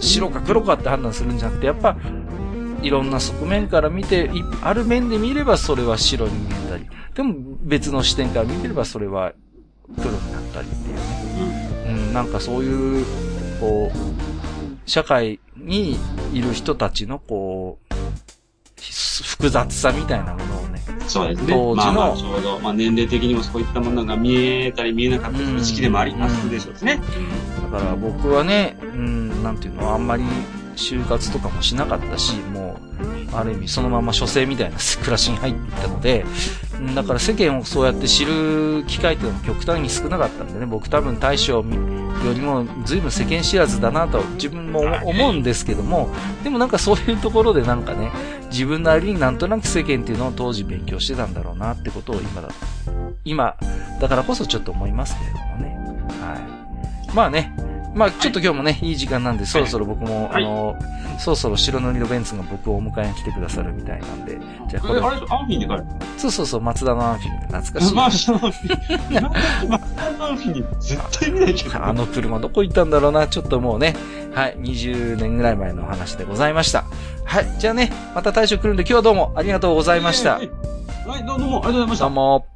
[0.00, 1.96] 白か黒かって判断するんじゃなくて、やっぱ
[2.82, 4.28] いろんな側面から見て、
[4.62, 9.32] ある面で見ればそれは白に見えたり、でも別の視点から見てればそれは
[9.96, 11.02] 黒になったりっていうね。
[11.86, 13.06] うん、うん、なんかそういう、
[13.58, 15.96] こう、社会に
[16.34, 17.94] いる人たちのこう、
[19.22, 20.80] 複雑さみたいなものをね。
[21.08, 21.54] そうですね。
[21.54, 21.76] 当時の。
[21.76, 27.00] まあまあちょうど、まあ年齢的にもそういったものが見えたり見えなかったり時期でもありますでしょうね。
[27.70, 30.24] だから僕はね、うん、なんていうの、あんまり
[30.76, 32.78] 就活とかもしなかったし、も
[33.32, 36.24] う、ある意味そのまま書生みたいな 暮らしに入っていったので、
[36.94, 41.64] だから世間をそうやって知る機会っていうのも極端に少なかったんでね、僕多分大将よ
[42.34, 46.08] りも随分世間知らずだなと自分も思うんですけども、
[46.44, 48.10] でもなんかそういうところでなんかね、
[48.50, 52.48] 自分なりになんとなく世間っていうのを当時勉強してたんだろうなってことを今だ、
[53.24, 53.56] 今、
[54.00, 55.76] だからこそちょっと思いますけれどもね。
[56.20, 57.14] はい。
[57.14, 57.54] まあね、
[57.96, 60.76] まあ、ちょっと今日もね、いい時間なんで、そろそろ僕も、あの、
[61.18, 65.00] そろそろ白塗りのベンツが僕をお迎えに来てくださるみたいなんで、じゃあこれ。
[65.00, 65.84] あれ、アンフィンで帰る
[66.18, 67.94] そうそうそう、松田のアンフィンで懐かしい。
[67.94, 69.70] 松田のアンフィン。
[69.70, 71.70] 松田のアンフィンに絶対見ないけど。
[71.82, 73.96] あの車どこ行ったんだろうな、ちょっともうね、
[74.34, 76.84] はい、20年ぐらい前の話でございました。
[77.24, 80.34] はい、じゃあね、また大将来るんで今日はどうもありがとうございました。
[80.34, 80.50] はい、
[81.24, 82.04] どうもありがとうございました。
[82.04, 82.55] どうも。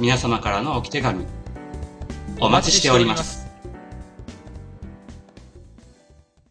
[0.00, 1.26] 皆様からのおき手紙、
[2.40, 3.39] お待ちしております。